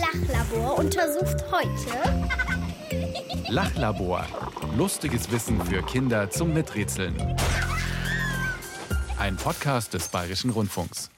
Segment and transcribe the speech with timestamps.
[0.00, 2.28] Lachlabor untersucht heute
[3.48, 4.24] Lachlabor.
[4.76, 7.16] Lustiges Wissen für Kinder zum Miträtseln.
[9.18, 11.10] Ein Podcast des Bayerischen Rundfunks.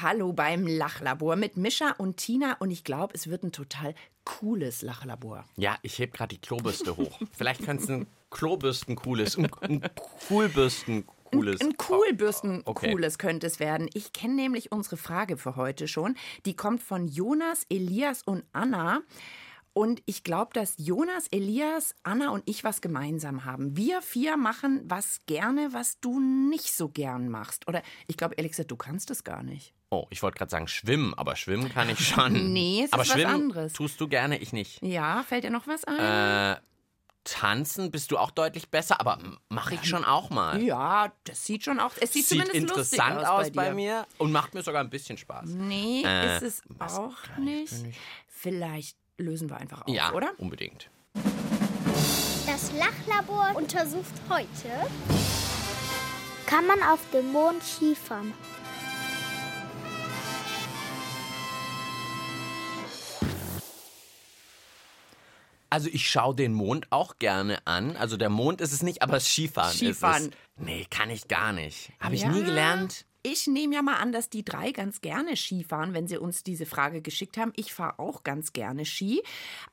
[0.00, 3.94] Hallo beim Lachlabor mit Mischa und Tina und ich glaube, es wird ein total
[4.24, 5.44] cooles Lachlabor.
[5.56, 7.18] Ja, ich heb gerade die Klobürste hoch.
[7.32, 9.82] Vielleicht kannst du ein Klobürsten cooles, ein, ein
[10.28, 11.04] Coolbürsten
[11.36, 11.60] cooles.
[11.60, 12.90] Ein Coolbürsten Okay.
[12.92, 13.88] cooles könnte es werden.
[13.94, 16.16] Ich kenne nämlich unsere Frage für heute schon.
[16.44, 19.00] Die kommt von Jonas, Elias und Anna.
[19.72, 23.76] Und ich glaube, dass Jonas, Elias, Anna und ich was gemeinsam haben.
[23.76, 27.68] Wir vier machen was gerne, was du nicht so gern machst.
[27.68, 29.74] Oder ich glaube, ehrlich gesagt, du kannst es gar nicht.
[29.90, 32.54] Oh, ich wollte gerade sagen schwimmen, aber schwimmen kann ich schon.
[32.54, 33.72] Nee, es aber ist was schwimmen anderes.
[33.74, 34.80] tust du gerne, ich nicht.
[34.82, 36.56] Ja, fällt dir noch was ein?
[36.56, 36.60] Äh,
[37.26, 40.62] tanzen bist du auch deutlich besser, aber mache ich schon auch mal.
[40.62, 41.90] ja, das sieht schon auch.
[42.00, 44.82] Es sieht, Sieht zumindest lustig interessant aus aus bei, bei mir und macht mir sogar
[44.82, 45.50] ein bisschen Spaß.
[45.50, 47.74] Nee, Äh, ist es auch nicht?
[48.28, 50.32] Vielleicht lösen wir einfach auf, Ja, oder?
[50.38, 50.88] unbedingt.
[52.46, 54.70] Das Lachlabor untersucht heute
[56.46, 58.32] Kann man auf dem Mond Skifahren?
[65.76, 67.98] Also ich schaue den Mond auch gerne an.
[67.98, 70.22] Also der Mond ist es nicht, aber das Skifahren, Skifahren.
[70.22, 70.64] ist es.
[70.64, 71.92] Nee, kann ich gar nicht.
[72.00, 72.30] Habe ich Ja.
[72.30, 73.04] nie gelernt.
[73.22, 76.42] Ich nehme ja mal an, dass die drei ganz gerne Ski fahren, wenn sie uns
[76.44, 77.52] diese Frage geschickt haben.
[77.56, 79.22] Ich fahre auch ganz gerne Ski.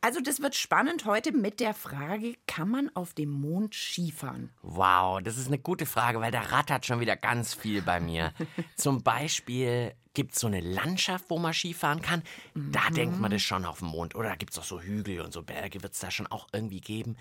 [0.02, 4.50] Also das wird spannend heute mit der Frage, kann man auf dem Mond Skifahren?
[4.62, 8.34] Wow, das ist eine gute Frage, weil da rattert schon wieder ganz viel bei mir.
[8.76, 12.24] Zum Beispiel gibt es so eine Landschaft, wo man Skifahren kann.
[12.54, 14.16] Da denkt man das schon auf dem Mond.
[14.16, 16.82] Oder gibt es auch so Hügel und so Berge, wird es da schon auch irgendwie
[16.82, 17.18] geben.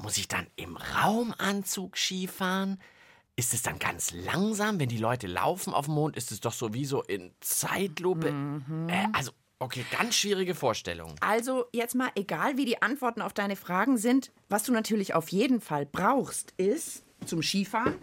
[0.00, 2.80] Muss ich dann im Raumanzug Skifahren?
[3.34, 6.16] Ist es dann ganz langsam, wenn die Leute laufen auf dem Mond?
[6.16, 8.28] Ist es doch sowieso in Zeitlupe?
[8.88, 11.14] Äh, also, okay, ganz schwierige Vorstellung.
[11.20, 15.30] Also jetzt mal, egal wie die Antworten auf deine Fragen sind, was du natürlich auf
[15.30, 17.96] jeden Fall brauchst, ist zum Skifahren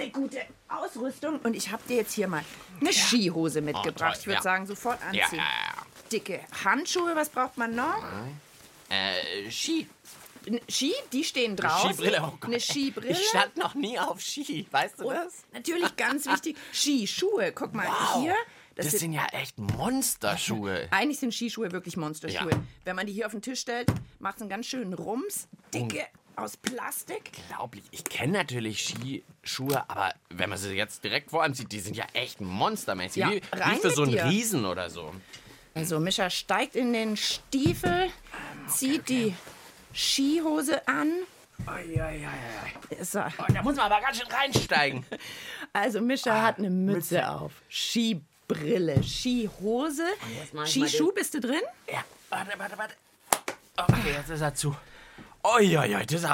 [0.00, 1.38] eine gute Ausrüstung.
[1.40, 2.44] Und ich habe dir jetzt hier mal
[2.80, 3.96] eine Skihose mitgebracht.
[3.98, 4.42] toll, ich würde ja.
[4.42, 5.20] sagen, sofort anziehen.
[5.32, 5.86] Ja, ja, ja.
[6.12, 8.02] Dicke Handschuhe, was braucht man noch?
[8.88, 9.86] Äh, Ski.
[10.46, 11.92] N- Ski, die stehen draußen.
[11.92, 12.44] Skibrille, oh Gott.
[12.46, 13.10] Eine Skibrille.
[13.12, 15.34] Ich stand noch nie auf Ski, weißt du Und das?
[15.52, 17.52] natürlich ganz wichtig, Skischuhe.
[17.52, 18.34] Guck mal Wow, hier.
[18.76, 20.86] Das, sind, sind ja echt Monsterschuhe.
[20.92, 22.50] eigentlich sind Skischuhe wirklich Monsterschuhe.
[22.52, 22.60] Ja.
[22.84, 23.88] Wenn man die hier auf den Tisch stellt,
[24.20, 25.48] macht es einen ganz schönen Rums.
[25.74, 26.06] Dicke
[26.38, 27.32] aus Plastik.
[27.48, 27.84] Unglaublich.
[27.90, 31.96] Ich kenne natürlich Skischuhe, aber wenn man sie jetzt direkt vor einem sieht, die sind
[31.96, 33.16] ja echt monstermäßig.
[33.16, 34.24] Ja, wie, rein für so einen dir.
[34.26, 35.12] Riesen oder so.
[35.74, 38.10] Also Mischa steigt in den Stiefel,
[38.66, 39.34] zieht die
[39.94, 41.12] Skihose an.
[43.00, 43.20] So.
[43.20, 45.04] Oh, da muss man aber ganz schön reinsteigen.
[45.74, 47.52] Also Mischa hat eine Mütze, auf.
[47.68, 50.06] Skibrille, Skihose.
[50.64, 51.60] ich Skischuh, bist du drin?
[51.92, 52.94] ja, warte, warte, warte.
[53.76, 54.74] Okay, jetzt ist er zu.
[55.44, 56.26] Uiuiui, das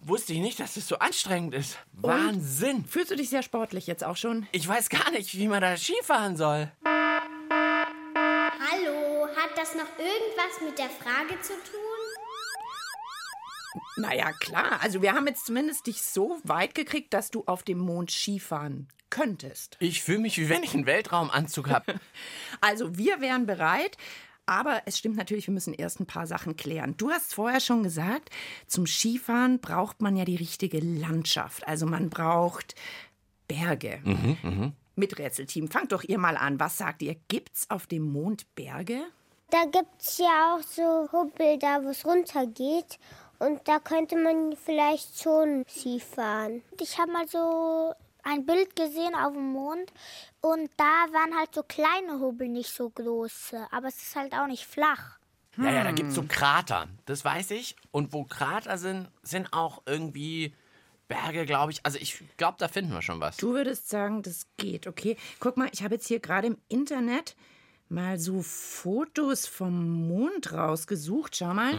[0.00, 1.78] wusste ich nicht, dass das so anstrengend ist.
[1.92, 2.84] Wahnsinn.
[2.86, 4.46] Fühlst du dich sehr sportlich jetzt auch schon?
[4.52, 6.70] Ich weiß gar nicht, wie man da Skifahren soll.
[8.68, 11.80] Hallo, hat das noch irgendwas mit der Frage zu tun?
[13.96, 14.80] Naja, klar.
[14.82, 18.88] Also wir haben jetzt zumindest dich so weit gekriegt, dass du auf dem Mond Skifahren
[19.10, 19.76] könntest.
[19.80, 21.94] Ich fühle mich, wie wenn ich einen Weltraumanzug habe.
[22.62, 23.98] Also wir wären bereit.
[24.46, 26.96] Aber es stimmt natürlich, wir müssen erst ein paar Sachen klären.
[26.96, 28.30] Du hast vorher schon gesagt,
[28.68, 31.66] zum Skifahren braucht man ja die richtige Landschaft.
[31.66, 32.76] Also man braucht
[33.48, 34.00] Berge.
[34.94, 36.58] Mit Rätselteam, fangt doch ihr mal an.
[36.60, 37.16] Was sagt ihr?
[37.28, 39.02] Gibt's auf dem Mond Berge?
[39.50, 42.98] Da gibt's ja auch so Hubbel, da wo es runtergeht.
[43.38, 46.62] Und da könnte man vielleicht schon Ski fahren.
[46.80, 47.92] Ich habe mal so
[48.26, 49.92] ein Bild gesehen auf dem Mond
[50.40, 53.66] und da waren halt so kleine Hubbel, nicht so große.
[53.70, 55.18] Aber es ist halt auch nicht flach.
[55.56, 56.86] Ja, ja, da gibt es so Krater.
[57.06, 57.76] Das weiß ich.
[57.90, 60.52] Und wo Krater sind, sind auch irgendwie
[61.08, 61.80] Berge, glaube ich.
[61.84, 63.38] Also ich glaube, da finden wir schon was.
[63.38, 65.16] Du würdest sagen, das geht, okay?
[65.40, 67.36] Guck mal, ich habe jetzt hier gerade im Internet
[67.88, 71.36] mal so Fotos vom Mond rausgesucht.
[71.36, 71.72] Schau mal.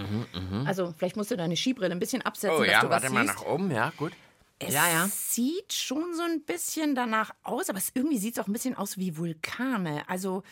[0.66, 3.04] Also, vielleicht musst du deine Skibrille ein bisschen absetzen, Mhm, oh dass ja, du was
[3.04, 3.70] warte mal nach oben.
[3.70, 4.14] Ja, gut.
[4.60, 5.10] Es ja, ja.
[5.12, 8.76] sieht schon so ein bisschen danach aus, aber es, irgendwie sieht es auch ein bisschen
[8.76, 10.08] aus wie Vulkane.
[10.10, 10.44] Also,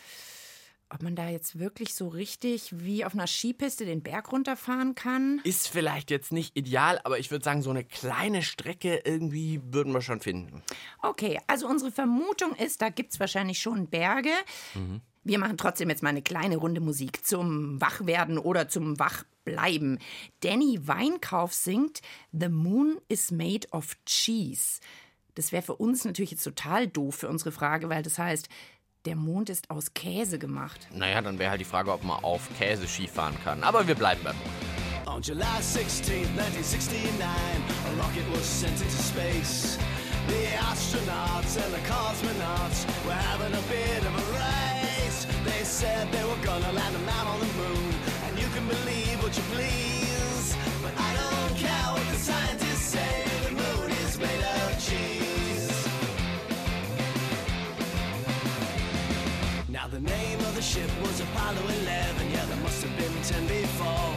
[0.88, 5.40] ob man da jetzt wirklich so richtig wie auf einer Skipiste den Berg runterfahren kann?
[5.42, 9.92] Ist vielleicht jetzt nicht ideal, aber ich würde sagen, so eine kleine Strecke irgendwie würden
[9.92, 10.62] wir schon finden.
[11.02, 14.30] Okay, also unsere Vermutung ist, da gibt es wahrscheinlich schon Berge.
[15.26, 19.98] Wir machen trotzdem jetzt mal eine kleine Runde Musik zum Wachwerden oder zum Wachbleiben.
[20.38, 22.00] Danny Weinkauf singt
[22.30, 24.78] The Moon is made of cheese.
[25.34, 28.48] Das wäre für uns natürlich jetzt total doof für unsere Frage, weil das heißt,
[29.04, 30.86] der Mond ist aus Käse gemacht.
[30.92, 33.64] Naja, dann wäre halt die Frage, ob man auf Käse Skifahren kann.
[33.64, 34.48] Aber wir bleiben beim Mond.
[35.08, 39.76] On July 16, 1969, a rocket was sent into space.
[40.28, 44.05] The astronauts and the cosmonauts were having a bit
[45.76, 47.92] said they were gonna land a man on the moon,
[48.24, 50.56] and you can believe what you please.
[50.82, 53.14] But I don't care what the scientists say,
[53.44, 55.76] the moon is made of cheese.
[59.68, 63.46] Now the name of the ship was Apollo 11, yeah, there must have been 10
[63.46, 64.12] before.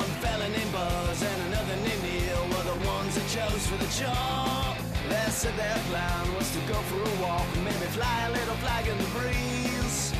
[0.00, 3.90] One fella named Buzz and another named Neil were the ones that chose for the
[4.02, 4.74] job.
[5.08, 8.88] They said their plan was to go for a walk, maybe fly a little flag
[8.88, 10.13] in the breeze.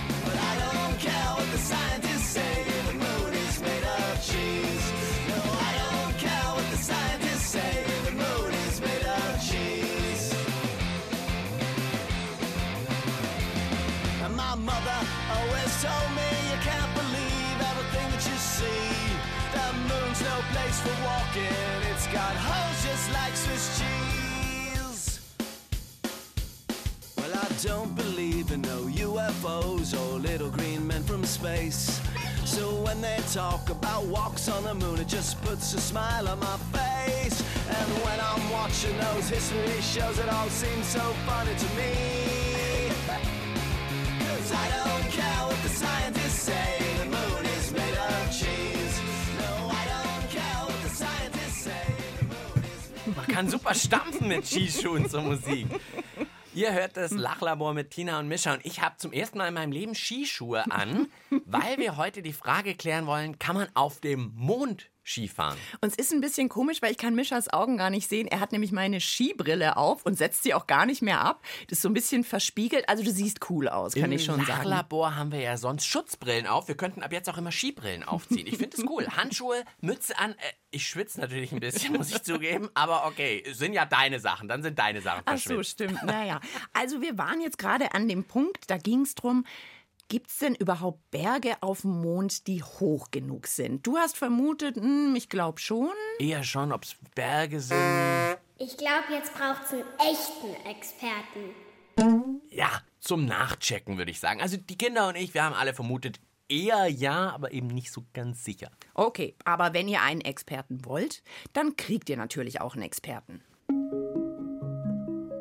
[14.37, 15.01] My mother
[15.31, 18.95] always told me you can't believe everything that you see.
[19.55, 25.21] The moon's no place for walking, it's got holes just like Swiss cheese.
[27.17, 32.01] Well, I don't believe in no UFOs or little green men from space.
[32.45, 36.41] So when they talk about walks on the moon, it just puts a smile on
[36.41, 37.43] my face.
[37.69, 42.44] And when I'm watching those history shows, it all seems so funny to me.
[53.15, 55.67] Man kann super stampfen mit Skischuhen zur Musik.
[56.55, 59.55] Ihr hört das Lachlabor mit Tina und Mischa und ich habe zum ersten Mal in
[59.55, 61.09] meinem Leben Skischuhe an,
[61.47, 65.59] weil wir heute die Frage klären wollen, kann man auf dem Mond Skifahren?
[65.81, 68.27] Und es ist ein bisschen komisch, weil ich kann Mischas Augen gar nicht sehen.
[68.27, 71.43] Er hat nämlich meine Skibrille auf und setzt sie auch gar nicht mehr ab.
[71.69, 72.89] Das ist so ein bisschen verspiegelt.
[72.89, 74.69] Also du siehst cool aus, kann ich schon Im sagen.
[74.69, 76.69] Lachlabor haben wir ja sonst Schutzbrillen auf.
[76.69, 78.47] Wir könnten ab jetzt auch immer Skibrillen aufziehen.
[78.47, 79.07] Ich finde es cool.
[79.17, 80.33] Handschuhe, Mütze an.
[80.33, 82.69] Äh, ich schwitze natürlich ein bisschen, muss ich zugeben.
[82.75, 84.49] Aber okay, sind ja deine Sachen.
[84.49, 85.71] Dann sind deine Sachen Ach so, verschwitzt.
[85.71, 86.03] stimmt.
[86.03, 86.41] Naja.
[86.73, 89.45] Also wir waren jetzt gerade an dem Punkt, da ging es drum,
[90.09, 93.87] gibt es denn überhaupt Berge auf dem Mond, die hoch genug sind?
[93.87, 95.93] Du hast vermutet, hm, ich glaube schon.
[96.19, 97.79] Eher schon, ob es Berge sind.
[98.59, 102.41] Ich glaube, jetzt braucht es einen echten Experten.
[102.51, 102.71] Ja,
[103.01, 104.41] zum Nachchecken würde ich sagen.
[104.41, 108.05] Also die Kinder und ich, wir haben alle vermutet, eher ja, aber eben nicht so
[108.13, 108.71] ganz sicher.
[108.95, 111.23] Okay, aber wenn ihr einen Experten wollt,
[111.53, 113.43] dann kriegt ihr natürlich auch einen Experten.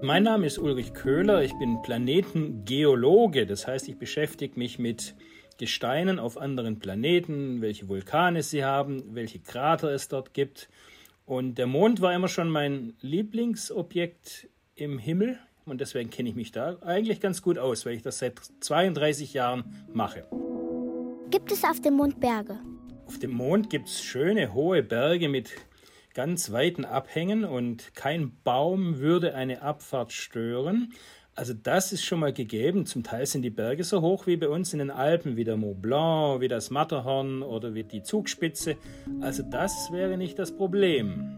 [0.05, 5.15] Mein Name ist Ulrich Köhler, ich bin Planetengeologe, das heißt, ich beschäftige mich mit
[5.57, 10.67] Gesteinen auf anderen Planeten, welche Vulkane sie haben, welche Krater es dort gibt.
[11.25, 16.51] Und der Mond war immer schon mein Lieblingsobjekt im Himmel und deswegen kenne ich mich
[16.51, 20.27] da eigentlich ganz gut aus, weil ich das seit 32 Jahren mache.
[21.29, 22.59] Gibt es auf dem Mond Berge?
[23.05, 25.51] Auf dem Mond gibt es schöne hohe Berge mit
[26.13, 30.93] ganz weiten Abhängen und kein Baum würde eine Abfahrt stören.
[31.35, 32.85] Also das ist schon mal gegeben.
[32.85, 35.57] Zum Teil sind die Berge so hoch wie bei uns in den Alpen, wie der
[35.57, 38.77] Mont Blanc, wie das Matterhorn oder wie die Zugspitze.
[39.21, 41.37] Also das wäre nicht das Problem.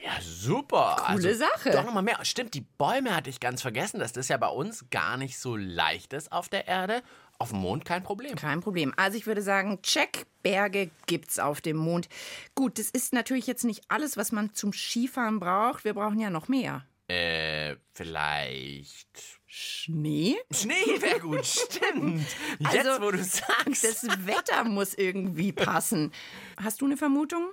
[0.00, 0.96] Ja, super.
[0.98, 1.70] Coole also, Sache.
[1.70, 2.18] Doch nochmal mehr.
[2.22, 5.56] Stimmt, die Bäume hatte ich ganz vergessen, dass das ja bei uns gar nicht so
[5.56, 7.02] leicht ist auf der Erde.
[7.42, 8.36] Auf dem Mond kein Problem.
[8.36, 8.94] Kein Problem.
[8.96, 12.08] Also ich würde sagen, check, Berge gibt's auf dem Mond.
[12.54, 15.84] Gut, das ist natürlich jetzt nicht alles, was man zum Skifahren braucht.
[15.84, 16.86] Wir brauchen ja noch mehr.
[17.08, 19.40] Äh, vielleicht.
[19.44, 20.36] Schnee?
[20.52, 22.22] Schnee wäre gut, stimmt.
[22.60, 23.82] Jetzt, Also, wo du sagst.
[23.82, 26.12] Das Wetter muss irgendwie passen.
[26.62, 27.50] Hast du eine Vermutung?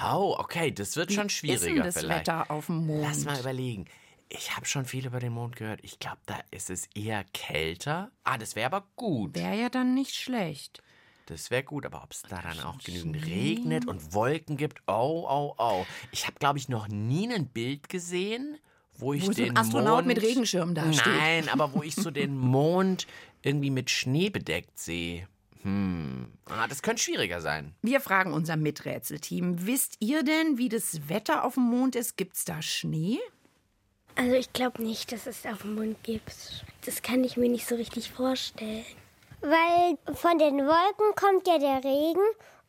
[0.00, 2.26] Hau, okay, das wird schon Ist schwieriger denn das vielleicht.
[2.26, 3.02] Wetter auf dem Mond?
[3.02, 3.86] Lass mal überlegen.
[4.28, 5.80] Ich habe schon viel über den Mond gehört.
[5.82, 8.10] Ich glaube, da ist es eher kälter.
[8.24, 9.34] Ah, das wäre aber gut.
[9.34, 10.82] Wäre ja dann nicht schlecht.
[11.26, 15.26] Das wäre gut, aber ob es da dann auch genügend regnet und Wolken gibt, oh,
[15.28, 15.86] oh, oh.
[16.10, 18.58] Ich habe, glaube ich, noch nie ein Bild gesehen,
[18.96, 20.06] wo ich Wo so ein den Astronaut Mond...
[20.06, 21.06] mit Regenschirm da steht.
[21.06, 23.06] Nein, aber wo ich so den Mond
[23.42, 25.26] irgendwie mit Schnee bedeckt sehe.
[25.62, 27.74] Hm, ah, das könnte schwieriger sein.
[27.80, 29.66] Wir fragen unser Miträtselteam.
[29.66, 32.18] Wisst ihr denn, wie das Wetter auf dem Mond ist?
[32.18, 33.18] Gibt's da Schnee?
[34.16, 36.64] Also ich glaube nicht, dass es auf dem Mond gibt.
[36.84, 38.84] Das kann ich mir nicht so richtig vorstellen.
[39.40, 42.22] Weil von den Wolken kommt ja der Regen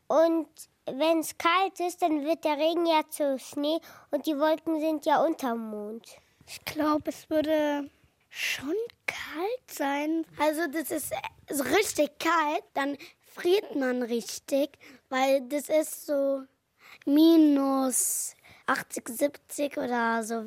[0.07, 0.47] und
[0.85, 3.79] wenn es kalt ist, dann wird der Regen ja zu Schnee
[4.11, 6.05] und die Wolken sind ja unterm Mond.
[6.47, 7.89] Ich glaube, es würde
[8.29, 8.75] schon
[9.07, 10.25] kalt sein.
[10.39, 11.13] Also das ist
[11.49, 14.77] so richtig kalt, dann friert man richtig,
[15.09, 16.43] weil das ist so
[17.05, 18.34] minus
[18.67, 20.43] 80, 70 oder so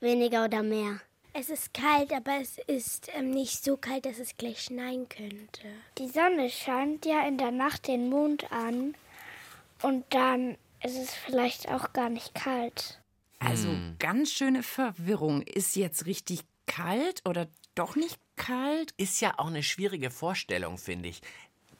[0.00, 1.00] weniger oder mehr.
[1.34, 5.62] Es ist kalt, aber es ist ähm, nicht so kalt, dass es gleich schneien könnte.
[5.96, 8.94] Die Sonne scheint ja in der Nacht den Mond an
[9.80, 13.00] und dann ist es vielleicht auch gar nicht kalt.
[13.38, 15.42] Also ganz schöne Verwirrung.
[15.42, 18.92] Ist jetzt richtig kalt oder doch nicht kalt?
[18.98, 21.22] Ist ja auch eine schwierige Vorstellung, finde ich.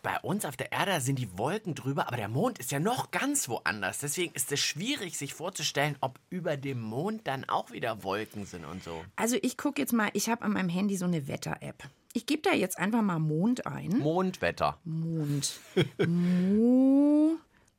[0.02, 3.12] Bei uns auf der Erde sind die Wolken drüber, aber der Mond ist ja noch
[3.12, 3.99] ganz woanders.
[3.99, 8.64] Deswegen ist es schwierig, sich vorzustellen, ob über dem Mond dann auch wieder Wolken sind
[8.64, 9.04] und so.
[9.14, 11.85] Also ich gucke jetzt mal, ich habe an meinem Handy so eine Wetter-App.
[12.14, 13.97] Ich gebe da jetzt einfach mal Mond ein.
[13.99, 14.76] Mondwetter.
[14.85, 15.61] Mond.
[16.04, 17.37] Mo.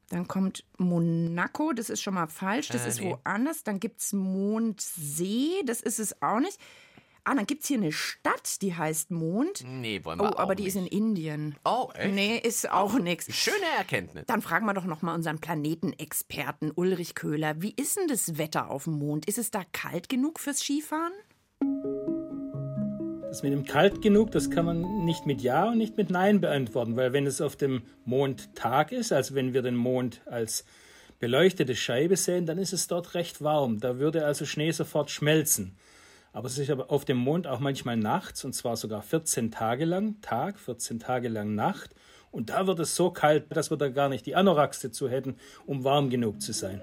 [0.09, 3.09] Dann kommt Monaco, das ist schon mal falsch, das Äh, ist nee.
[3.11, 3.63] woanders.
[3.63, 6.57] Dann gibt es Mondsee, das ist es auch nicht.
[7.25, 9.63] Ah, dann gibt es hier eine Stadt, die heißt Mond.
[9.65, 10.75] Nee, wollen Oh, wir auch aber die nicht.
[10.75, 11.55] ist in Indien.
[11.63, 12.13] Oh, echt?
[12.13, 13.33] Nee, ist auch nichts.
[13.33, 14.25] Schöne Erkenntnis.
[14.27, 17.61] Dann fragen wir doch noch mal unseren Planetenexperten Ulrich Köhler.
[17.61, 19.25] Wie ist denn das Wetter auf dem Mond?
[19.25, 21.13] Ist es da kalt genug fürs Skifahren?
[23.29, 26.39] Das mit dem kalt genug, das kann man nicht mit Ja und nicht mit Nein
[26.41, 30.65] beantworten, weil wenn es auf dem Mond Tag ist, also wenn wir den Mond als
[31.19, 33.79] beleuchtete Scheibe sehen, dann ist es dort recht warm.
[33.79, 35.77] Da würde also Schnee sofort schmelzen.
[36.33, 39.85] Aber es ist aber auf dem Mond auch manchmal nachts, und zwar sogar 14 Tage
[39.85, 41.91] lang Tag, 14 Tage lang Nacht.
[42.31, 45.35] Und da wird es so kalt, dass wir da gar nicht die Anoraks dazu hätten,
[45.67, 46.81] um warm genug zu sein.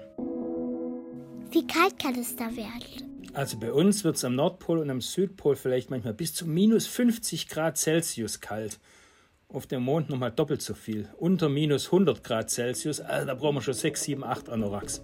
[1.51, 3.27] Wie kalt kann es da werden?
[3.33, 6.87] Also bei uns wird es am Nordpol und am Südpol vielleicht manchmal bis zu minus
[6.87, 8.79] 50 Grad Celsius kalt.
[9.49, 11.09] Auf dem Mond nochmal doppelt so viel.
[11.17, 15.01] Unter minus 100 Grad Celsius, also da brauchen wir schon 6, 7, 8 Anoraks.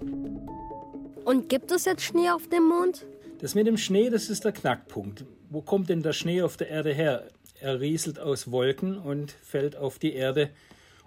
[1.26, 3.06] Und gibt es jetzt Schnee auf dem Mond?
[3.40, 5.24] Das mit dem Schnee, das ist der Knackpunkt.
[5.50, 7.28] Wo kommt denn der Schnee auf der Erde her?
[7.62, 10.50] Er rieselt aus Wolken und fällt auf die Erde.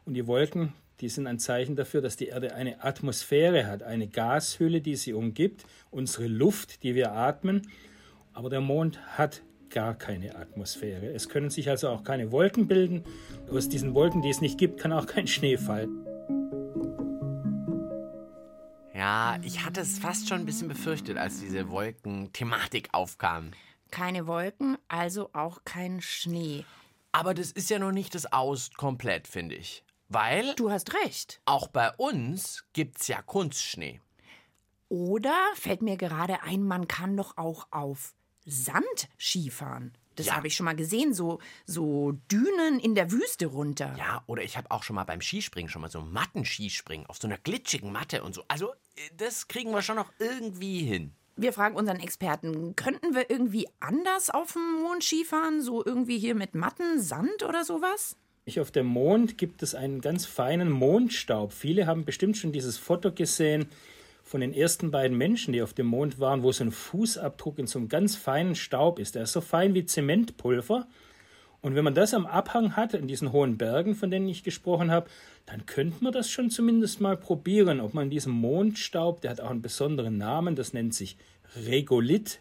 [0.05, 4.07] Und die Wolken, die sind ein Zeichen dafür, dass die Erde eine Atmosphäre hat, eine
[4.07, 7.63] Gashülle, die sie umgibt, unsere Luft, die wir atmen.
[8.33, 11.07] Aber der Mond hat gar keine Atmosphäre.
[11.07, 13.03] Es können sich also auch keine Wolken bilden.
[13.51, 16.00] Aus diesen Wolken, die es nicht gibt, kann auch kein Schnee fallen.
[19.01, 23.53] Ja, ich hatte es fast schon ein bisschen befürchtet, als diese Wolken-Thematik aufkam.
[23.91, 26.67] Keine Wolken, also auch kein Schnee.
[27.11, 29.83] Aber das ist ja noch nicht das Aus komplett, finde ich.
[30.11, 31.41] Weil Du hast recht.
[31.47, 34.03] auch bei uns gibt's ja Kunstschnee.
[34.91, 38.13] Oder fällt mir gerade ein, man kann doch auch auf
[38.45, 39.97] Sand Skifahren.
[40.21, 40.37] Das Ja.
[40.37, 43.95] habe ich schon mal gesehen, so, so Dünen in der Wüste runter.
[43.99, 47.27] Ja, oder ich habe auch schon mal beim Skispringen schon mal so Matten-Skispringen auf so
[47.27, 48.45] einer glitschigen Matte und so.
[48.49, 51.13] Also, äh, das kriegen wir schon noch irgendwie hin.
[51.37, 55.63] Wir fragen unseren Experten, könnten wir irgendwie anders auf dem Mond Skifahren?
[55.63, 58.15] So irgendwie hier mit Matten, Sand oder sowas?
[58.45, 61.53] Ich auf dem Mond gibt es einen ganz feinen Mondstaub.
[61.53, 63.69] Viele haben bestimmt schon dieses Foto gesehen
[64.31, 67.67] von den ersten beiden Menschen, die auf dem Mond waren, wo so ein Fußabdruck in
[67.67, 69.17] so einem ganz feinen Staub ist.
[69.17, 70.87] Der ist so fein wie Zementpulver.
[71.63, 74.93] Und wenn man das am Abhang hat, in diesen hohen Bergen, von denen ich gesprochen
[74.93, 75.11] habe,
[75.47, 79.51] dann könnte man das schon zumindest mal probieren, ob man diesen Mondstaub, der hat auch
[79.51, 81.17] einen besonderen Namen, das nennt sich
[81.67, 82.39] Regolith,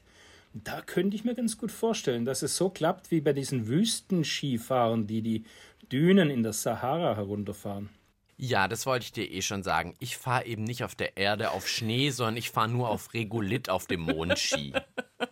[0.53, 5.07] da könnte ich mir ganz gut vorstellen, dass es so klappt wie bei diesen Wüstenskifahrern,
[5.07, 5.43] die die
[5.91, 7.89] Dünen in der Sahara herunterfahren.
[8.41, 9.97] Ja, das wollte ich dir eh schon sagen.
[9.99, 13.67] Ich fahre eben nicht auf der Erde auf Schnee, sondern ich fahre nur auf Regolith
[13.67, 14.73] auf dem Mondski.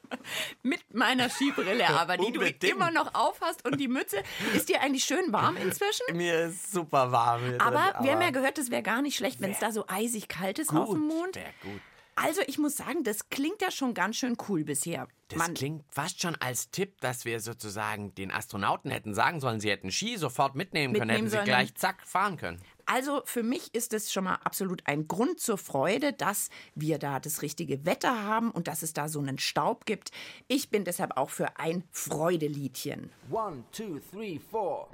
[0.61, 4.17] Mit meiner Skibrille aber, die du immer noch aufhast und die Mütze.
[4.53, 6.03] Ist dir eigentlich schön warm inzwischen?
[6.17, 7.43] Mir ist super warm.
[7.43, 9.85] drin, Aber wir haben ja gehört, es wäre gar nicht schlecht, wenn es da so
[9.87, 11.37] eisig kalt ist auf dem Mond.
[11.37, 11.79] Wär gut.
[12.15, 15.07] Also ich muss sagen, das klingt ja schon ganz schön cool bisher.
[15.29, 19.61] Das Man, klingt fast schon als Tipp, dass wir sozusagen den Astronauten hätten sagen sollen,
[19.61, 21.45] sie hätten Ski sofort mitnehmen, können, Mitnehmen hätten sie sollen.
[21.45, 22.61] gleich zack fahren können.
[22.87, 27.19] Also für mich ist es schon mal absolut ein Grund zur Freude, dass wir da
[27.19, 30.11] das richtige Wetter haben und dass es da so einen Staub gibt.
[30.47, 33.11] Ich bin deshalb auch für ein Freudeliedchen.
[33.29, 34.89] One, two, three, four.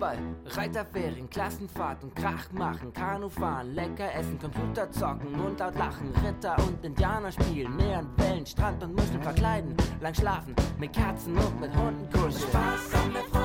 [0.00, 6.56] Fußball, Reiterferien, Klassenfahrt und Krach machen, Kanu fahren, lecker essen, Computer zocken, mundlaut lachen, Ritter
[6.58, 11.60] und Indianer spielen, Meer und Wellen, Strand und Muscheln verkleiden, lang schlafen, mit Katzen und
[11.60, 12.32] mit Hunden kuscheln.
[12.32, 13.39] Spaß der Freude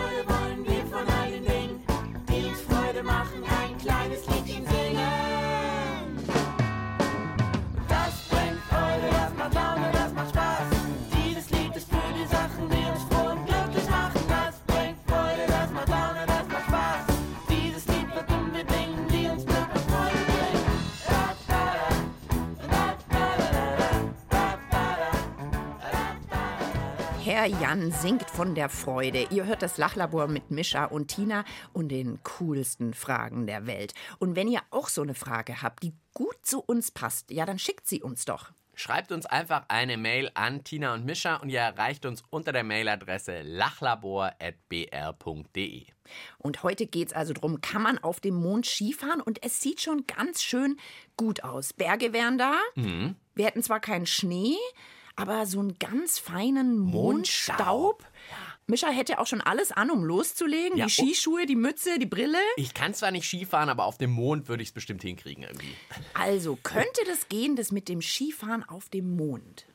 [27.35, 29.27] Der Jan singt von der Freude.
[29.29, 33.93] Ihr hört das Lachlabor mit Mischa und Tina und den coolsten Fragen der Welt.
[34.19, 37.59] Und wenn ihr auch so eine Frage habt, die gut zu uns passt, ja, dann
[37.59, 38.53] schickt sie uns doch.
[38.73, 42.63] Schreibt uns einfach eine Mail an Tina und Mischa und ihr erreicht uns unter der
[42.63, 45.87] Mailadresse lachlabor.br.de.
[46.37, 49.19] Und heute geht es also darum, kann man auf dem Mond Skifahren?
[49.19, 50.77] Und es sieht schon ganz schön
[51.17, 51.73] gut aus.
[51.73, 52.53] Berge wären da.
[52.75, 53.17] Mhm.
[53.33, 54.55] Wir hätten zwar keinen Schnee,
[55.15, 58.01] aber so einen ganz feinen Mondstaub.
[58.01, 58.03] Mondstaub.
[58.67, 60.77] Mischa hätte auch schon alles an, um loszulegen.
[60.77, 62.39] Ja, die Skischuhe, die Mütze, die Brille.
[62.57, 65.75] Ich kann zwar nicht Skifahren, aber auf dem Mond würde ich es bestimmt hinkriegen irgendwie.
[66.15, 69.67] Also könnte das gehen, das mit dem Skifahren auf dem Mond?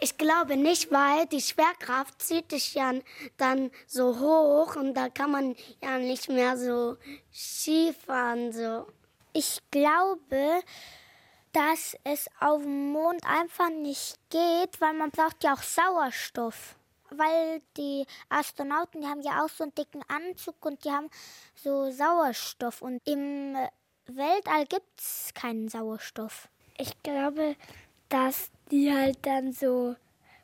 [0.00, 2.94] Ich glaube nicht, weil die Schwerkraft zieht dich ja
[3.36, 6.96] dann so hoch und da kann man ja nicht mehr so
[7.30, 8.52] Skifahren.
[8.52, 8.86] So.
[9.34, 10.62] Ich glaube,
[11.52, 16.76] dass es auf dem Mond einfach nicht geht, weil man braucht ja auch Sauerstoff.
[17.10, 21.10] Weil die Astronauten, die haben ja auch so einen dicken Anzug und die haben
[21.56, 22.82] so Sauerstoff.
[22.82, 23.56] Und im
[24.06, 26.48] Weltall gibt es keinen Sauerstoff.
[26.78, 27.56] Ich glaube,
[28.08, 29.96] dass die halt dann so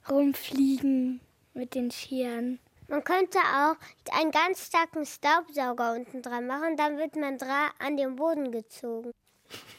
[0.09, 1.21] rumfliegen
[1.55, 2.59] mit den Skiern.
[2.89, 3.77] Man könnte auch
[4.13, 9.13] einen ganz starken Staubsauger unten dran machen, dann wird man dran an den Boden gezogen.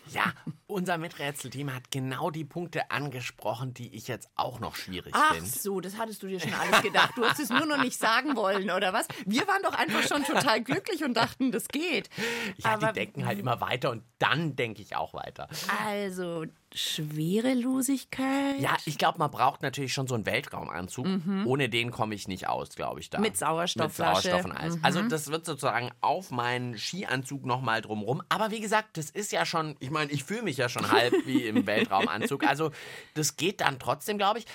[0.10, 0.32] Ja,
[0.68, 5.50] unser Miträtselteam hat genau die Punkte angesprochen, die ich jetzt auch noch schwierig Ach finde.
[5.50, 7.12] so, das hattest du dir schon alles gedacht.
[7.18, 9.08] Du hast es nur noch nicht sagen wollen, oder was?
[9.26, 12.10] Wir waren doch einfach schon total glücklich und dachten, das geht.
[12.58, 15.50] Ja, Aber- die denken halt immer weiter und dann denke ich auch weiter.
[15.86, 18.60] Also, Schwerelosigkeit.
[18.60, 21.08] Ja, ich glaube, man braucht natürlich schon so einen Weltraumanzug.
[21.46, 23.18] Ohne den komme ich nicht aus, glaube ich da.
[23.18, 23.24] Mhm.
[23.24, 24.16] Mit Sauerstoffflasche.
[24.16, 24.76] Mit Sauerstoff und alles.
[24.76, 24.86] Mhm.
[24.86, 28.22] Also das wird sozusagen auf meinen Skianzug nochmal drumrum.
[28.30, 31.14] Aber wie gesagt, das ist ja schon, ich meine, ich fühle mich ja schon halb
[31.26, 32.44] wie im Weltraumanzug.
[32.44, 32.72] Also
[33.14, 34.46] das geht dann trotzdem, glaube ich.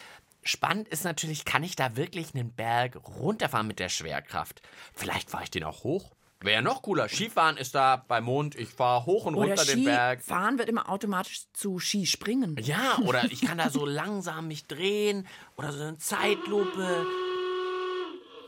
[0.45, 4.61] Spannend ist natürlich, kann ich da wirklich einen Berg runterfahren mit der Schwerkraft?
[4.93, 6.11] Vielleicht fahre ich den auch hoch.
[6.43, 7.09] Wäre ja noch cooler.
[7.09, 8.57] Skifahren ist da beim Mond.
[8.57, 10.21] Ich fahre hoch und Oder runter den Berg.
[10.21, 12.57] Skifahren wird immer automatisch zu Skispringen.
[12.63, 17.07] Ja, oder ich kann da so langsam mich drehen oder so eine Zeitlupe.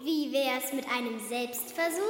[0.03, 2.05] Wie wär's mit einem Selbstversuch?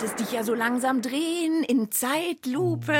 [0.00, 2.94] Du könntest dich ja so langsam drehen in Zeitlupe.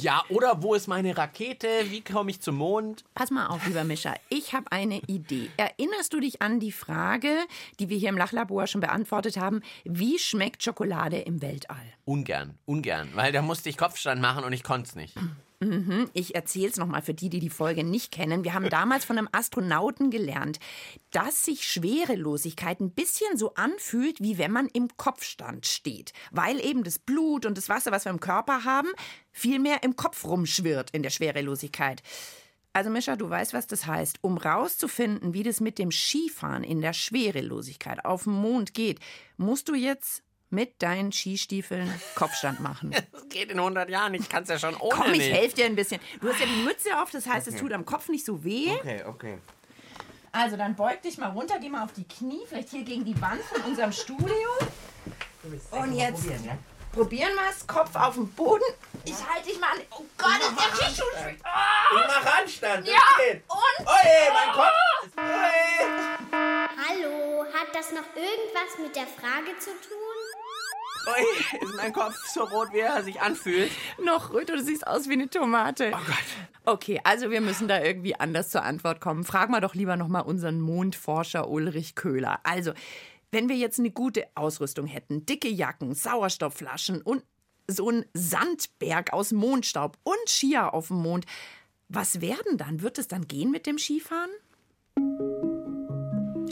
[0.00, 1.66] Ja, oder wo ist meine Rakete?
[1.86, 3.02] Wie komme ich zum Mond?
[3.14, 4.14] Pass mal auf, lieber Mischa.
[4.28, 5.50] Ich habe eine Idee.
[5.56, 7.34] Erinnerst du dich an die Frage,
[7.80, 9.62] die wir hier im Lachlabor schon beantwortet haben?
[9.82, 11.82] Wie schmeckt Schokolade im Weltall?
[12.04, 15.16] Ungern, ungern, weil da musste ich Kopfstand machen und ich konnte es nicht.
[15.60, 16.08] Mhm.
[16.12, 18.44] Ich erzähle es nochmal für die, die die Folge nicht kennen.
[18.44, 20.60] Wir haben damals von einem Astronauten gelernt,
[21.10, 26.12] dass sich Schwerelosigkeit ein bisschen so anfühlt, wie wenn man im Kopfstand steht.
[26.30, 28.88] Weil eben das Blut und das Wasser, was wir im Körper haben,
[29.32, 32.02] viel mehr im Kopf rumschwirrt in der Schwerelosigkeit.
[32.72, 34.18] Also Mischa, du weißt, was das heißt.
[34.20, 39.00] Um rauszufinden, wie das mit dem Skifahren in der Schwerelosigkeit auf dem Mond geht,
[39.36, 42.94] musst du jetzt mit deinen Skistiefeln Kopfstand machen.
[43.12, 45.66] Das geht in 100 Jahren, ich kann es ja schon ohne Komm, ich helfe dir
[45.66, 46.00] ein bisschen.
[46.20, 47.62] Du hast ja die Mütze auf, das heißt, es Okay.
[47.62, 48.70] tut am Kopf nicht so weh.
[48.78, 49.38] Okay, okay.
[50.32, 53.20] Also dann beug dich mal runter, geh mal auf die Knie, vielleicht hier gegen die
[53.20, 54.48] Wand von unserem Studio.
[55.70, 56.24] Und jetzt
[56.92, 58.64] probieren wir es, Kopf auf den Boden.
[59.04, 59.78] Ich halte dich mal an.
[59.90, 61.34] Oh Gott, ist der Skischuh schwer.
[61.34, 63.42] Ich mach Handstand, das Ja, geht.
[63.48, 63.86] und?
[63.86, 65.16] Oje, mein Kopf.
[65.16, 66.68] Oje.
[66.88, 70.17] Hallo, hat das noch irgendwas mit der Frage zu tun?
[71.08, 73.70] Oje, ist mein Kopf so rot, wie er sich anfühlt.
[74.04, 75.92] Noch röter, du siehst aus wie eine Tomate.
[75.94, 76.74] Oh Gott.
[76.74, 79.24] Okay, also wir müssen da irgendwie anders zur Antwort kommen.
[79.24, 82.40] Fragen wir doch lieber nochmal unseren Mondforscher Ulrich Köhler.
[82.42, 82.72] Also,
[83.30, 87.22] wenn wir jetzt eine gute Ausrüstung hätten, dicke Jacken, Sauerstoffflaschen und
[87.66, 91.26] so ein Sandberg aus Mondstaub und Skier auf dem Mond,
[91.88, 92.82] was werden dann?
[92.82, 94.30] Wird es dann gehen mit dem Skifahren?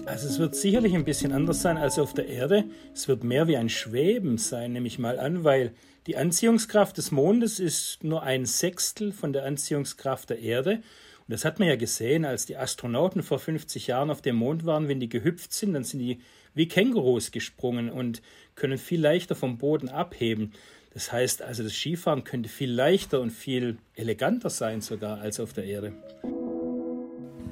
[0.06, 2.64] Also es wird sicherlich ein bisschen anders sein als auf der Erde.
[2.94, 5.74] Es wird mehr wie ein Schweben sein, nehme ich mal an, weil
[6.06, 10.74] die Anziehungskraft des Mondes ist nur ein Sechstel von der Anziehungskraft der Erde.
[10.74, 14.64] Und das hat man ja gesehen, als die Astronauten vor 50 Jahren auf dem Mond
[14.64, 16.20] waren, wenn die gehüpft sind, dann sind die
[16.54, 18.22] wie Kängurus gesprungen und
[18.54, 20.52] können viel leichter vom Boden abheben.
[20.94, 25.52] Das heißt also, das Skifahren könnte viel leichter und viel eleganter sein sogar als auf
[25.52, 25.92] der Erde.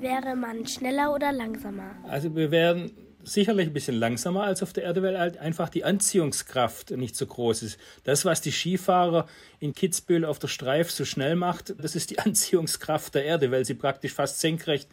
[0.04, 1.96] Wäre man schneller oder langsamer?
[2.06, 5.82] Also wir werden sicherlich ein bisschen langsamer als auf der Erde, weil halt einfach die
[5.82, 7.78] Anziehungskraft nicht so groß ist.
[8.04, 9.26] Das, was die Skifahrer
[9.60, 13.64] in Kitzbühel auf der Streif so schnell macht, das ist die Anziehungskraft der Erde, weil
[13.64, 14.90] sie praktisch fast senkrecht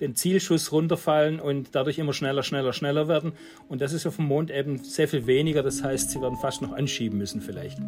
[0.00, 3.34] den Zielschuss runterfallen und dadurch immer schneller, schneller, schneller werden.
[3.68, 5.62] Und das ist auf dem Mond eben sehr viel weniger.
[5.62, 7.78] Das heißt, sie werden fast noch anschieben müssen vielleicht.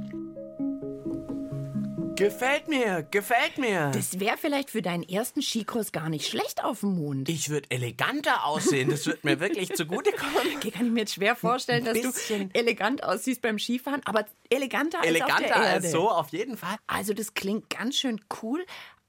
[2.17, 3.91] Gefällt mir, gefällt mir.
[3.93, 7.29] Das wäre vielleicht für deinen ersten Skikurs gar nicht schlecht auf dem Mond.
[7.29, 8.89] Ich würde eleganter aussehen.
[8.89, 10.57] Das wird mir wirklich zugutekommen.
[10.57, 15.01] Okay, kann ich mir jetzt schwer vorstellen, dass du elegant aussiehst beim Skifahren, aber eleganter,
[15.01, 15.69] als auf Eleganter der Erde.
[15.69, 16.77] als so, auf jeden Fall.
[16.87, 18.65] Also das klingt ganz schön cool,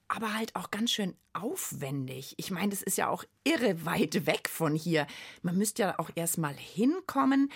[0.08, 2.34] aber halt auch ganz schön aufwendig.
[2.36, 5.06] Ich meine, das ist ja auch irre weit weg von hier.
[5.40, 7.50] Man müsste ja auch erst mal hinkommen.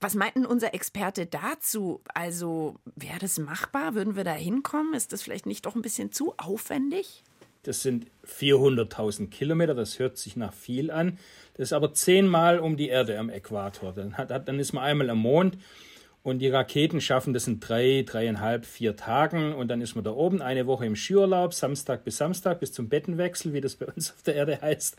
[0.00, 2.02] Was meint denn unser Experte dazu?
[2.12, 3.94] Also, wäre das machbar?
[3.94, 4.94] Würden wir da hinkommen?
[4.94, 7.24] Ist das vielleicht nicht doch ein bisschen zu aufwendig?
[7.62, 11.18] Das sind 400.000 Kilometer, das hört sich nach viel an.
[11.54, 13.92] Das ist aber zehnmal um die Erde am Äquator.
[13.92, 15.58] Dann, hat, dann ist man einmal am Mond
[16.26, 20.10] und die Raketen schaffen das in drei, dreieinhalb, vier Tagen und dann ist man da
[20.10, 24.10] oben eine Woche im Skiurlaub, Samstag bis Samstag, bis zum Bettenwechsel, wie das bei uns
[24.10, 24.96] auf der Erde heißt.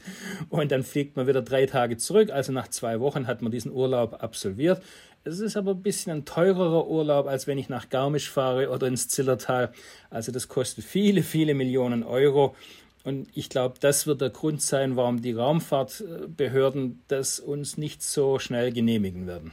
[0.47, 2.29] Und dann fliegt man wieder drei Tage zurück.
[2.31, 4.81] Also nach zwei Wochen hat man diesen Urlaub absolviert.
[5.25, 8.87] Es ist aber ein bisschen ein teurerer Urlaub, als wenn ich nach Garmisch fahre oder
[8.87, 9.73] ins Zillertal.
[10.09, 12.55] Also das kostet viele, viele Millionen Euro.
[13.03, 18.39] Und ich glaube, das wird der Grund sein, warum die Raumfahrtbehörden das uns nicht so
[18.39, 19.51] schnell genehmigen werden.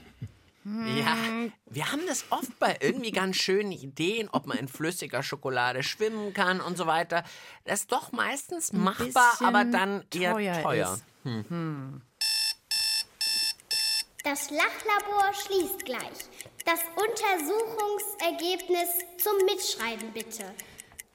[0.67, 1.15] Ja,
[1.67, 6.33] wir haben das oft bei irgendwie ganz schönen Ideen, ob man in flüssiger Schokolade schwimmen
[6.33, 7.23] kann und so weiter.
[7.65, 10.95] Das ist doch meistens machbar, aber dann eher teuer teuer.
[10.95, 11.05] ist.
[14.25, 16.31] Das Lachlabor schließt gleich.
[16.65, 20.45] Das Untersuchungsergebnis zum Mitschreiben bitte.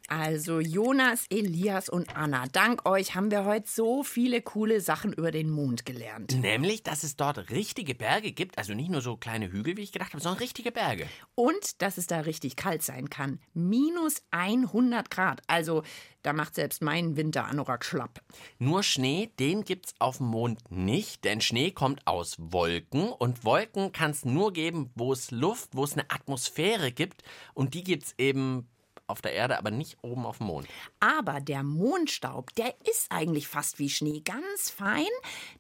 [0.10, 5.30] Also Jonas, Elias und Anna, dank euch haben wir heute so viele coole Sachen über
[5.30, 6.36] den Mond gelernt.
[6.42, 9.92] Nämlich, dass es dort richtige Berge gibt, also nicht nur so kleine Hügel, wie ich
[9.92, 11.08] gedacht habe, sondern richtige Berge.
[11.36, 13.40] Und dass es da richtig kalt sein kann.
[13.54, 15.44] Minus 100 Grad.
[15.46, 15.84] Also
[16.24, 18.24] da macht selbst mein Winteranorak schlapp.
[18.58, 23.92] Nur Schnee, den gibt's auf dem Mond nicht, denn Schnee kommt aus Wolken und Wolken
[23.92, 27.22] kann es nur geben, wo es Luft, wo es eine Atmosphäre gibt
[27.54, 28.68] und die gibt's eben
[29.10, 30.68] auf der Erde, aber nicht oben auf dem Mond.
[31.00, 35.08] Aber der Mondstaub, der ist eigentlich fast wie Schnee, ganz fein.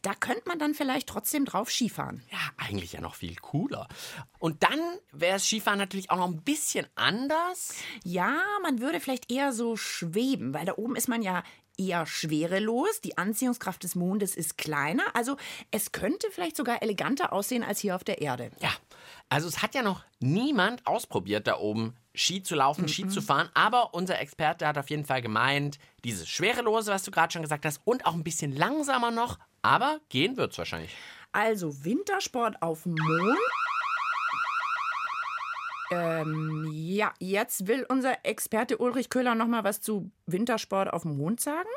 [0.01, 2.23] Da könnte man dann vielleicht trotzdem drauf Skifahren.
[2.31, 3.87] Ja, eigentlich ja noch viel cooler.
[4.39, 4.79] Und dann
[5.11, 7.75] wäre das Skifahren natürlich auch noch ein bisschen anders.
[8.03, 11.43] Ja, man würde vielleicht eher so schweben, weil da oben ist man ja
[11.79, 13.01] eher schwerelos.
[13.01, 15.03] Die Anziehungskraft des Mondes ist kleiner.
[15.13, 15.37] Also
[15.71, 18.51] es könnte vielleicht sogar eleganter aussehen als hier auf der Erde.
[18.59, 18.71] Ja,
[19.29, 23.49] also es hat ja noch niemand ausprobiert, da oben Ski zu laufen, Ski zu fahren.
[23.53, 27.65] Aber unser Experte hat auf jeden Fall gemeint, dieses Schwerelose, was du gerade schon gesagt
[27.65, 29.37] hast, und auch ein bisschen langsamer noch.
[29.61, 30.95] Aber gehen wird's wahrscheinlich.
[31.31, 33.37] Also Wintersport auf dem Mond.
[35.91, 41.17] Ähm, ja, jetzt will unser Experte Ulrich Köhler noch mal was zu Wintersport auf dem
[41.17, 41.69] Mond sagen.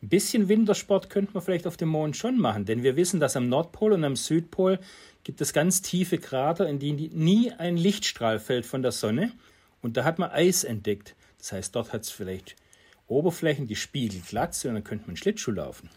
[0.00, 3.36] Ein bisschen Wintersport könnte man vielleicht auf dem Mond schon machen, denn wir wissen, dass
[3.36, 4.78] am Nordpol und am Südpol
[5.24, 9.32] gibt es ganz tiefe Krater, in denen nie ein Lichtstrahl fällt von der Sonne.
[9.82, 11.16] Und da hat man Eis entdeckt.
[11.38, 12.54] Das heißt, dort hat es vielleicht
[13.08, 15.90] Oberflächen, die spiegelglatt sind, und dann könnte man Schlittschuh laufen.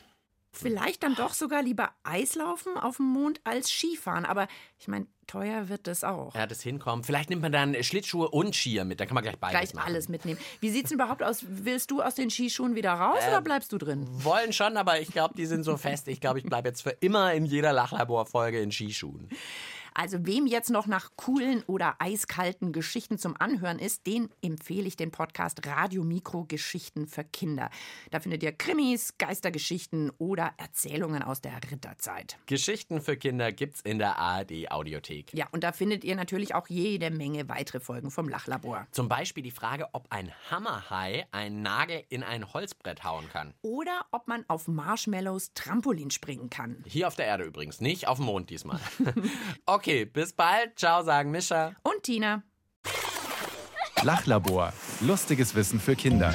[0.53, 4.25] Vielleicht dann doch sogar lieber Eislaufen auf dem Mond als Skifahren.
[4.25, 6.35] Aber ich meine, teuer wird das auch.
[6.35, 7.05] Ja, das hinkommen.
[7.05, 8.99] Vielleicht nimmt man dann Schlittschuhe und Skier mit.
[8.99, 9.87] Dann kann man gleich beides Gleich machen.
[9.87, 10.39] alles mitnehmen.
[10.59, 11.45] Wie sieht's denn überhaupt aus?
[11.47, 14.05] Willst du aus den Skischuhen wieder raus Ähm, oder bleibst du drin?
[14.11, 16.09] Wollen schon, aber ich glaube, die sind so fest.
[16.09, 19.29] Ich glaube, ich bleibe jetzt für immer in jeder Lachlabor-Folge in Skischuhen.
[19.93, 24.95] Also wem jetzt noch nach coolen oder eiskalten Geschichten zum Anhören ist, den empfehle ich
[24.95, 27.69] den Podcast Radio Mikro Geschichten für Kinder.
[28.09, 32.37] Da findet ihr Krimis, Geistergeschichten oder Erzählungen aus der Ritterzeit.
[32.45, 35.33] Geschichten für Kinder gibt's in der ARD-Audiothek.
[35.33, 38.87] Ja, und da findet ihr natürlich auch jede Menge weitere Folgen vom Lachlabor.
[38.91, 43.53] Zum Beispiel die Frage, ob ein Hammerhai einen Nagel in ein Holzbrett hauen kann.
[43.61, 46.83] Oder ob man auf Marshmallows Trampolin springen kann.
[46.87, 48.79] Hier auf der Erde übrigens, nicht auf dem Mond diesmal.
[49.81, 50.77] okay, bis bald.
[50.77, 51.73] Ciao, sagen Mischa.
[51.81, 52.43] Und Tina.
[54.03, 54.73] Lachlabor.
[55.01, 56.33] Lustiges Wissen für Kinder.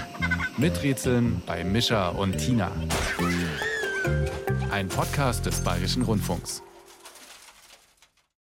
[0.56, 2.72] Miträtseln bei Mischa und Tina.
[4.72, 6.62] Ein Podcast des Bayerischen Rundfunks.